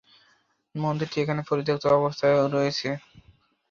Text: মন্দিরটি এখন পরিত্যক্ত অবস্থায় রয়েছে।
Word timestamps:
মন্দিরটি 0.75 1.17
এখন 1.23 1.37
পরিত্যক্ত 1.49 1.83
অবস্থায় 1.97 2.35
রয়েছে। 2.47 2.89